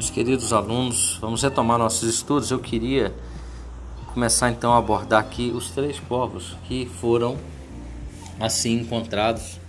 [0.00, 2.50] Meus queridos alunos, vamos retomar nossos estudos.
[2.50, 3.12] Eu queria
[4.14, 7.36] começar então a abordar aqui os três povos que foram
[8.40, 9.60] assim encontrados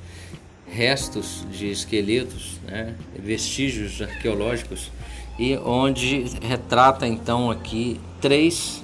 [0.66, 4.90] restos de esqueletos, né, vestígios arqueológicos
[5.38, 8.82] e onde retrata então aqui três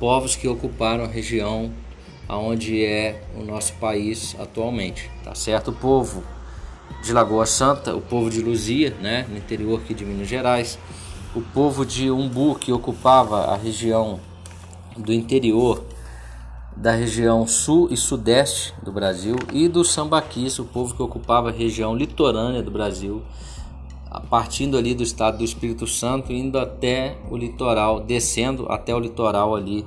[0.00, 1.70] povos que ocuparam a região
[2.26, 5.70] aonde é o nosso país atualmente, tá certo?
[5.70, 6.24] Povo
[7.02, 10.78] de Lagoa Santa, o povo de Luzia, né, no interior aqui de Minas Gerais,
[11.34, 14.20] o povo de Umbu que ocupava a região
[14.96, 15.84] do interior
[16.78, 21.52] da região sul e sudeste do Brasil e do Sambaquis, o povo que ocupava a
[21.52, 23.22] região litorânea do Brasil,
[24.30, 29.56] partindo ali do estado do Espírito Santo, indo até o litoral, descendo até o litoral
[29.56, 29.84] ali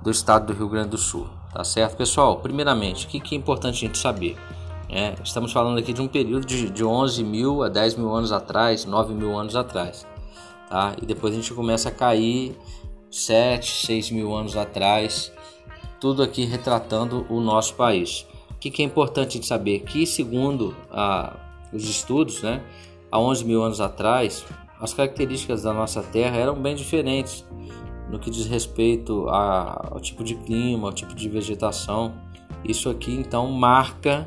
[0.00, 1.26] do estado do Rio Grande do Sul.
[1.52, 2.36] Tá certo, pessoal?
[2.36, 4.36] Primeiramente, o que, que é importante a gente saber?
[4.90, 8.32] É, estamos falando aqui de um período de, de 11 mil a 10 mil anos
[8.32, 10.06] atrás, 9 mil anos atrás.
[10.68, 10.96] Tá?
[11.00, 12.56] E depois a gente começa a cair
[13.10, 15.30] 7, 6 mil anos atrás,
[16.00, 18.26] tudo aqui retratando o nosso país.
[18.50, 19.80] O que, que é importante de saber?
[19.80, 21.36] Que segundo ah,
[21.72, 22.62] os estudos, né,
[23.12, 24.44] há 11 mil anos atrás,
[24.80, 27.44] as características da nossa Terra eram bem diferentes
[28.08, 32.14] no que diz respeito a, ao tipo de clima, ao tipo de vegetação.
[32.64, 34.26] Isso aqui então marca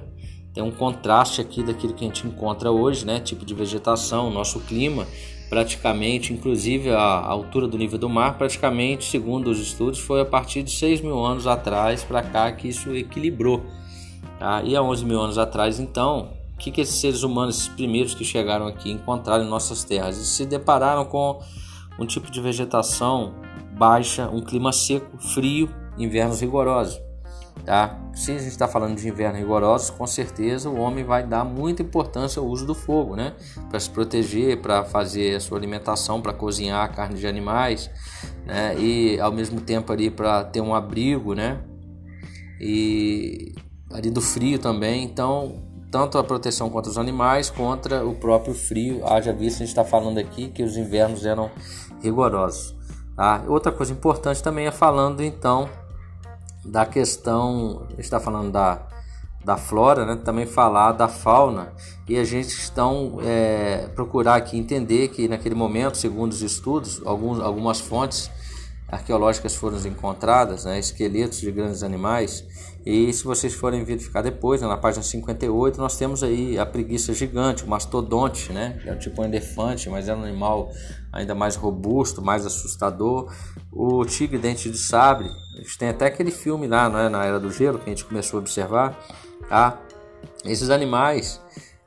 [0.53, 3.19] tem um contraste aqui daquilo que a gente encontra hoje, né?
[3.19, 5.07] Tipo de vegetação, nosso clima,
[5.49, 10.63] praticamente, inclusive a altura do nível do mar, praticamente, segundo os estudos, foi a partir
[10.63, 13.63] de 6 mil anos atrás para cá que isso equilibrou.
[14.39, 14.61] Tá?
[14.63, 18.13] E há 11 mil anos atrás, então, o que, que esses seres humanos, esses primeiros
[18.13, 20.17] que chegaram aqui, encontraram em nossas terras?
[20.17, 21.39] Eles se depararam com
[21.99, 23.33] um tipo de vegetação
[23.77, 26.99] baixa, um clima seco, frio, invernos rigorosos.
[27.65, 27.95] Tá?
[28.15, 31.83] Se a gente está falando de inverno rigoroso, com certeza o homem vai dar muita
[31.83, 33.33] importância ao uso do fogo, né?
[33.69, 37.89] Para se proteger, para fazer a sua alimentação, para cozinhar a carne de animais,
[38.45, 38.75] né?
[38.79, 41.61] E ao mesmo tempo ali para ter um abrigo, né?
[42.59, 43.53] E
[43.91, 45.03] ali do frio também.
[45.03, 45.61] Então,
[45.91, 49.05] tanto a proteção contra os animais, contra o próprio frio.
[49.05, 51.51] Haja visto, a gente está falando aqui que os invernos eram
[52.01, 52.75] rigorosos.
[53.15, 53.43] Tá?
[53.47, 55.69] Outra coisa importante também é falando então
[56.63, 58.81] da questão, está falando da,
[59.43, 60.15] da flora, né?
[60.23, 61.73] também falar da fauna
[62.07, 67.39] e a gente então é, procurar aqui entender que naquele momento, segundo os estudos, alguns,
[67.39, 68.29] algumas fontes
[68.91, 70.77] arqueológicas foram encontradas, né?
[70.77, 72.45] esqueletos de grandes animais
[72.85, 77.13] e se vocês forem verificar depois, né, na página 58, nós temos aí a preguiça
[77.13, 78.81] gigante, o mastodonte, né?
[78.85, 80.71] É tipo um elefante, mas é um animal
[81.13, 83.31] ainda mais robusto, mais assustador.
[83.71, 87.39] O tigre dente de sabre, a gente tem até aquele filme lá, né, na Era
[87.39, 88.99] do Gelo, que a gente começou a observar,
[89.47, 89.79] tá?
[90.43, 91.39] Esses animais,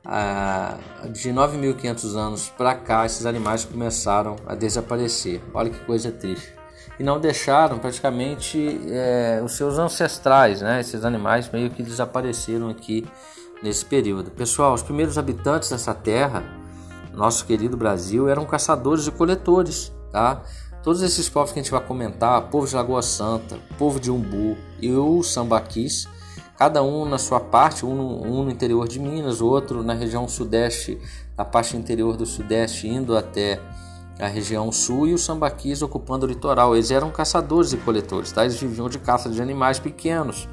[0.05, 0.77] ah,
[1.11, 5.41] de 9.500 anos para cá, esses animais começaram a desaparecer.
[5.53, 6.55] Olha que coisa triste
[6.99, 10.79] e não deixaram praticamente é, os seus ancestrais, né?
[10.79, 13.05] Esses animais meio que desapareceram aqui
[13.61, 14.31] nesse período.
[14.31, 16.43] Pessoal, os primeiros habitantes dessa terra,
[17.13, 20.41] nosso querido Brasil, eram caçadores e coletores, tá?
[20.83, 24.55] Todos esses povos que a gente vai comentar, povo de Lagoa Santa, povo de Umbu
[24.79, 26.07] e o Sambaquis,
[26.57, 30.27] cada um na sua parte, um no, um no interior de Minas, outro na região
[30.27, 31.01] sudeste,
[31.35, 33.59] na parte interior do sudeste, indo até
[34.19, 36.75] a região sul e os sambaquis ocupando o litoral.
[36.75, 38.43] Eles eram caçadores e coletores, tá?
[38.43, 40.47] eles viviam de caça de animais pequenos,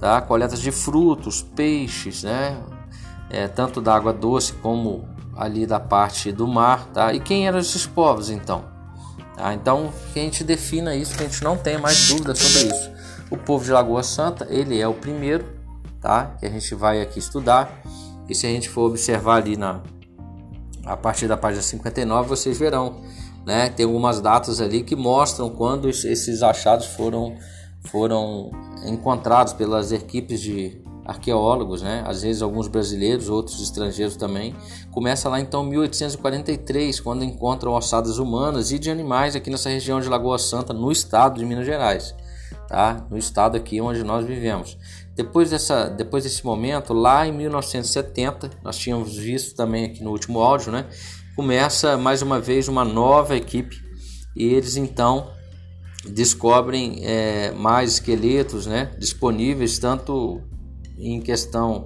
[0.00, 0.20] tá?
[0.20, 2.58] coletas de frutos, peixes, né?
[3.28, 5.04] É, tanto da água doce como
[5.36, 6.86] ali da parte do mar.
[6.92, 7.12] Tá?
[7.12, 8.64] E quem eram esses povos então?
[9.36, 9.52] Tá?
[9.52, 12.90] Então que a gente defina isso, que a gente não tem mais dúvida sobre isso.
[13.28, 15.44] O povo de Lagoa Santa, ele é o primeiro
[16.00, 16.36] tá?
[16.38, 17.82] que a gente vai aqui estudar.
[18.28, 19.80] E se a gente for observar ali na,
[20.86, 23.00] a partir da página 59 vocês verão,
[23.44, 23.68] né?
[23.68, 27.36] Tem algumas datas ali que mostram quando esses achados foram
[27.86, 28.50] foram
[28.84, 32.02] encontrados pelas equipes de arqueólogos, né?
[32.06, 34.54] Às vezes alguns brasileiros, outros estrangeiros também.
[34.90, 40.08] Começa lá então 1843, quando encontram ossadas humanas e de animais aqui nessa região de
[40.08, 42.14] Lagoa Santa, no estado de Minas Gerais,
[42.68, 43.06] tá?
[43.08, 44.76] No estado aqui onde nós vivemos.
[45.16, 50.40] Depois, dessa, depois desse momento, lá em 1970, nós tínhamos visto também aqui no último
[50.40, 50.84] áudio, né?
[51.34, 53.76] Começa mais uma vez uma nova equipe
[54.36, 55.30] e eles então
[56.04, 60.42] descobrem é, mais esqueletos né, disponíveis, tanto
[60.98, 61.84] em questão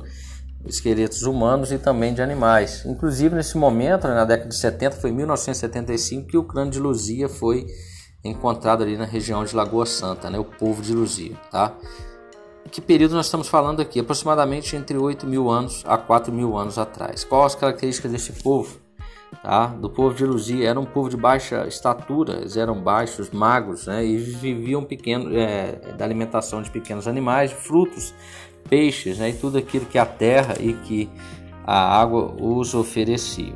[0.67, 2.85] esqueletos humanos e também de animais.
[2.85, 7.29] Inclusive nesse momento, né, na década de 70, foi 1975 que o crânio de Luzia
[7.29, 7.67] foi
[8.25, 11.79] encontrado ali na região de Lagoa Santa, né, o povo de Luzia, tá?
[12.71, 14.01] Que período nós estamos falando aqui?
[14.01, 17.25] Aproximadamente entre 8 mil anos a 4 mil anos atrás.
[17.25, 18.81] Quais as características desse povo?
[19.43, 19.67] tá?
[19.67, 20.69] do povo de Luzia.
[20.69, 24.05] Era um povo de baixa estatura, eles eram baixos, magros, né?
[24.05, 28.15] e viviam pequeno, é, da alimentação de pequenos animais, frutos,
[28.69, 29.31] peixes, né?
[29.31, 31.09] e tudo aquilo que a terra e que
[31.65, 33.55] a água os oferecia.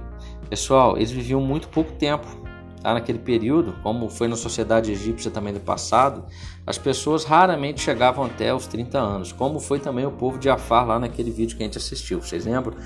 [0.48, 2.43] Pessoal, eles viviam muito pouco tempo.
[2.84, 2.92] Tá?
[2.92, 6.22] Naquele período, como foi na sociedade egípcia também do passado,
[6.66, 10.86] as pessoas raramente chegavam até os 30 anos, como foi também o povo de Afar
[10.86, 12.20] lá naquele vídeo que a gente assistiu.
[12.20, 12.76] Vocês lembram?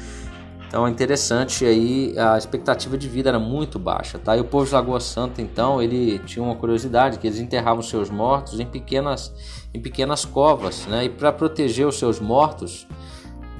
[0.68, 4.36] Então é interessante aí a expectativa de vida era muito baixa, tá?
[4.36, 8.08] E o povo de Lagoa Santa então ele tinha uma curiosidade que eles enterravam seus
[8.08, 9.34] mortos em pequenas
[9.74, 11.06] em pequenas covas, né?
[11.06, 12.86] E para proteger os seus mortos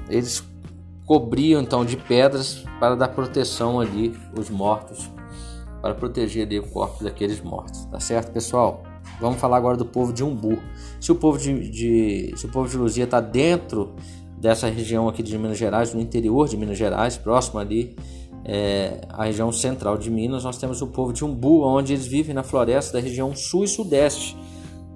[0.07, 0.41] eles
[1.05, 5.11] cobriam então de pedras para dar proteção ali os mortos,
[5.81, 8.83] para proteger ali o corpo daqueles mortos, tá certo, pessoal?
[9.19, 10.57] Vamos falar agora do povo de Umbu.
[10.99, 13.95] Se o povo de, de se o povo de Luzia está dentro
[14.37, 17.95] dessa região aqui de Minas Gerais, no interior de Minas Gerais, próximo ali
[18.45, 22.33] é, a região central de Minas, nós temos o povo de Umbu, onde eles vivem
[22.33, 24.37] na floresta da região sul e sudeste,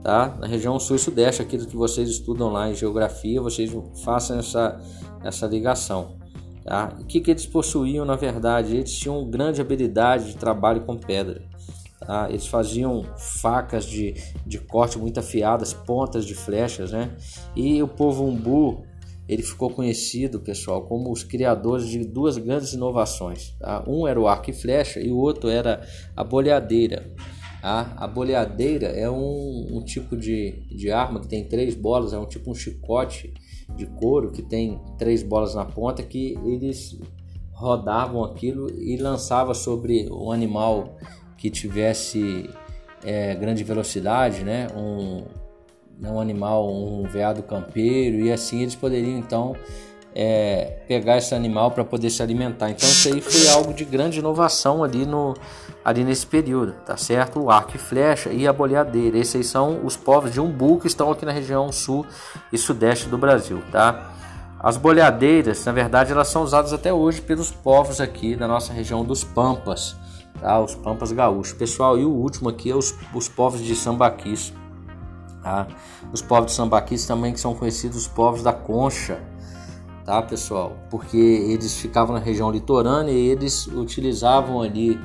[0.01, 0.36] tá?
[0.39, 3.71] Na região sul e sudeste, aquilo que vocês estudam lá em geografia, vocês
[4.03, 4.79] façam essa,
[5.24, 6.22] essa ligação.
[6.63, 6.95] Tá?
[7.00, 8.75] O que, que eles possuíam na verdade?
[8.75, 11.42] Eles tinham grande habilidade de trabalho com pedra.
[12.00, 12.27] Tá?
[12.30, 14.15] Eles faziam facas de,
[14.45, 17.15] de corte muito afiadas, pontas de flechas, né?
[17.56, 18.83] E o povo umbu
[19.27, 23.56] ele ficou conhecido, pessoal, como os criadores de duas grandes inovações.
[23.60, 23.83] Tá?
[23.88, 25.81] Um era o arco e flecha e o outro era
[26.15, 27.13] a boleadeira.
[27.62, 27.94] Tá?
[27.95, 32.25] A boleadeira é um, um, tipo de, de arma que tem três bolas, é um
[32.25, 33.33] tipo um chicote
[33.75, 36.99] de couro que tem três bolas na ponta que eles
[37.51, 40.97] rodavam aquilo e lançava sobre um animal
[41.37, 42.49] que tivesse
[43.03, 44.67] é, grande velocidade, né?
[44.75, 45.23] Um,
[45.99, 49.55] né, um animal, um veado campeiro, e assim eles poderiam então
[50.15, 52.69] é, pegar esse animal para poder se alimentar.
[52.69, 55.33] Então isso aí foi algo de grande inovação ali, no,
[55.83, 57.39] ali nesse período, tá certo?
[57.39, 59.18] O arco e flecha e a boleadeira.
[59.18, 62.06] Esses aí são os povos de umbu que estão aqui na região sul
[62.51, 64.12] e sudeste do Brasil, tá?
[64.60, 69.04] As boleadeiras, na verdade, elas são usadas até hoje pelos povos aqui da nossa região
[69.04, 69.95] dos Pampas,
[70.39, 70.60] tá?
[70.60, 71.54] Os Pampas gaúchos.
[71.54, 74.54] Pessoal, e o último aqui é os, os povos de Sambaquis
[75.44, 75.68] Tá?
[76.13, 79.19] Os povos de sambaquis também que são conhecidos os povos da concha,
[80.05, 80.77] tá pessoal?
[80.89, 85.00] Porque eles ficavam na região litorânea e eles utilizavam ali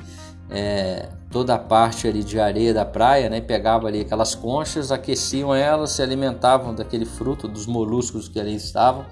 [0.49, 3.41] é, toda a parte ali de areia da praia, né?
[3.41, 9.05] Pegavam ali aquelas conchas, aqueciam elas, se alimentavam daquele fruto, dos moluscos que ali estavam.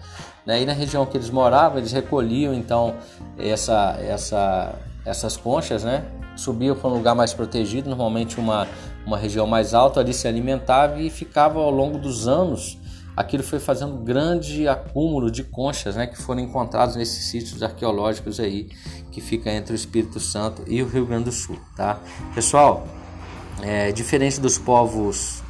[0.45, 0.61] Né?
[0.61, 2.95] E na região que eles moravam, eles recolhiam então
[3.37, 4.75] essa, essa,
[5.05, 6.05] essas conchas, né?
[6.35, 8.67] Subiam para um lugar mais protegido, normalmente uma
[9.07, 12.77] uma região mais alta, ali se alimentava e ficava ao longo dos anos.
[13.17, 18.69] Aquilo foi fazendo grande acúmulo de conchas, né, que foram encontrados nesses sítios arqueológicos aí
[19.11, 21.99] que fica entre o Espírito Santo e o Rio Grande do Sul, tá?
[22.35, 22.85] Pessoal,
[23.63, 25.41] é, diferente dos povos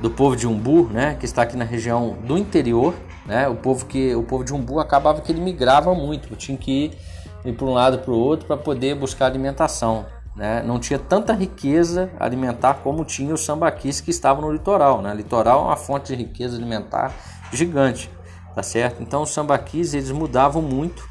[0.00, 2.92] do povo de Umbu, né, que está aqui na região do interior,
[3.24, 6.86] né, o povo que o povo de Umbu acabava que ele migrava muito, tinha que
[6.86, 6.98] ir,
[7.44, 11.32] ir para um lado para o outro para poder buscar alimentação né, não tinha tanta
[11.32, 15.02] riqueza alimentar como tinha os sambaquis que estavam no litoral.
[15.02, 15.14] Né?
[15.14, 17.12] Litoral é uma fonte de riqueza alimentar
[17.52, 18.10] gigante,
[18.54, 19.02] tá certo?
[19.02, 21.08] Então os sambaquis eles mudavam muito,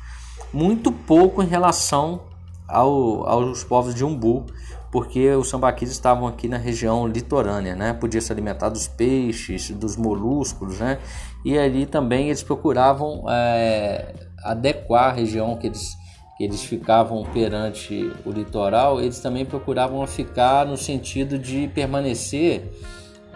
[0.53, 2.21] muito pouco em relação
[2.67, 4.45] ao, aos povos de Umbu,
[4.91, 7.93] porque os sambaquis estavam aqui na região litorânea, né?
[7.93, 10.97] Podia se alimentar dos peixes, dos molúsculos, né?
[11.45, 15.95] E ali também eles procuravam é, adequar a região que eles
[16.39, 22.71] eles ficavam perante o litoral, eles também procuravam ficar no sentido de permanecer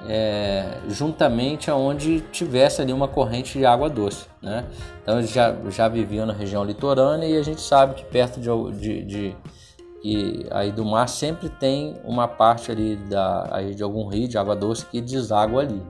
[0.08, 4.66] é, juntamente aonde tivesse ali uma corrente de água doce, né?
[5.02, 8.80] Então eles já, já viviam na região litorânea e a gente sabe que perto de,
[8.80, 9.38] de, de
[10.04, 14.38] e aí do mar sempre tem uma parte ali da, aí de algum rio de
[14.38, 15.82] água doce que deságua ali,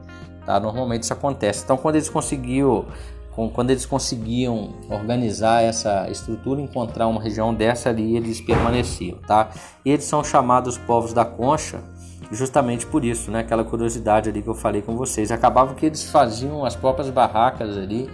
[0.46, 0.60] tá?
[0.60, 1.64] Normalmente isso acontece.
[1.64, 2.86] Então quando eles conseguiam
[3.36, 9.50] quando eles conseguiam organizar essa estrutura, encontrar uma região dessa ali, eles permaneciam, tá?
[9.84, 11.82] E eles são chamados povos da concha
[12.32, 13.40] justamente por isso, né?
[13.40, 15.32] Aquela curiosidade ali que eu falei com vocês.
[15.32, 18.10] Acabava que eles faziam as próprias barracas ali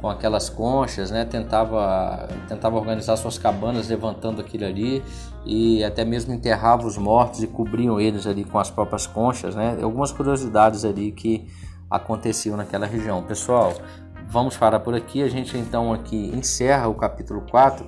[0.00, 1.24] com aquelas conchas, né?
[1.24, 5.02] Tentava, tentava organizar suas cabanas levantando aquilo ali
[5.46, 9.78] e até mesmo enterrava os mortos e cobriam eles ali com as próprias conchas, né?
[9.82, 11.46] Algumas curiosidades ali que
[11.90, 13.22] aconteciam naquela região.
[13.22, 13.72] Pessoal,
[14.34, 15.22] vamos parar por aqui.
[15.22, 17.86] A gente então aqui encerra o capítulo 4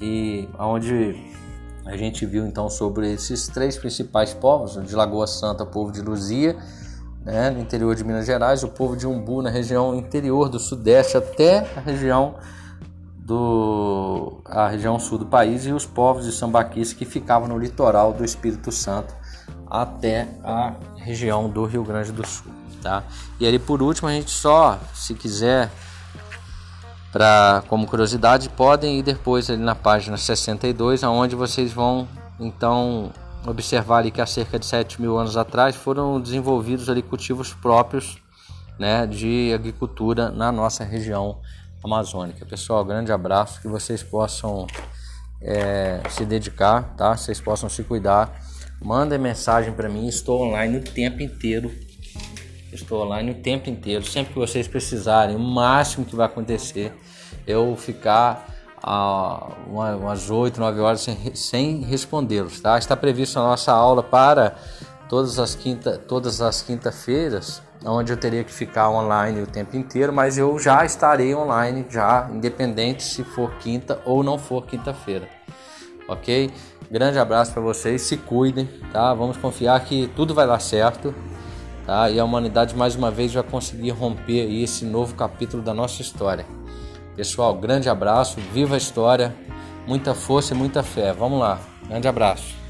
[0.00, 1.16] e onde
[1.84, 6.00] a gente viu então sobre esses três principais povos, de Lagoa Santa, o povo de
[6.00, 6.56] Luzia,
[7.24, 11.16] né, no interior de Minas Gerais, o povo de Umbu na região interior do sudeste
[11.16, 12.36] até a região
[13.16, 18.12] do a região sul do país e os povos de sambaquis que ficavam no litoral
[18.12, 19.12] do Espírito Santo
[19.68, 22.52] até a região do Rio Grande do Sul,
[22.86, 23.02] tá?
[23.40, 25.68] E ali por último a gente só, se quiser,
[27.10, 32.06] para como curiosidade, podem ir depois ali na página 62, aonde vocês vão
[32.38, 33.10] então
[33.44, 38.18] observar ali que há cerca de 7 mil anos atrás foram desenvolvidos ali cultivos próprios,
[38.78, 41.40] né, de agricultura na nossa região
[41.82, 42.46] amazônica.
[42.46, 44.66] Pessoal, grande abraço, que vocês possam
[45.42, 47.16] é, se dedicar, tá?
[47.16, 48.40] Vocês possam se cuidar.
[48.80, 51.85] Mandem mensagem para mim, estou online o tempo inteiro.
[52.72, 55.36] Estou online o tempo inteiro, sempre que vocês precisarem.
[55.36, 56.92] O máximo que vai acontecer
[57.46, 62.78] eu ficar a umas 8, 9 horas sem, sem respondê-los, tá?
[62.78, 64.56] Está previsto a nossa aula para
[65.08, 70.12] todas as quinta, todas as quinta-feiras, onde eu teria que ficar online o tempo inteiro,
[70.12, 75.28] mas eu já estarei online já, independente se for quinta ou não for quinta-feira.
[76.08, 76.50] OK?
[76.90, 79.12] Grande abraço para vocês, se cuidem, tá?
[79.14, 81.12] Vamos confiar que tudo vai dar certo,
[81.86, 82.10] tá?
[82.10, 86.44] E a humanidade mais uma vez vai conseguir romper esse novo capítulo da nossa história.
[87.14, 89.34] Pessoal, grande abraço, viva a história,
[89.86, 91.12] muita força e muita fé.
[91.12, 92.65] Vamos lá, grande abraço.